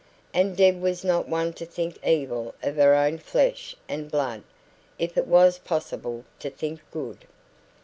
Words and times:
And 0.33 0.57
Deb 0.57 0.81
was 0.81 1.03
not 1.03 1.29
one 1.29 1.53
to 1.53 1.63
think 1.63 2.03
evil 2.03 2.55
of 2.63 2.75
her 2.77 2.95
own 2.95 3.19
flesh 3.19 3.75
and 3.87 4.09
blood, 4.09 4.41
if 4.97 5.15
it 5.15 5.27
was 5.27 5.59
possible 5.59 6.25
to 6.39 6.49
think 6.49 6.79
good. 6.89 7.25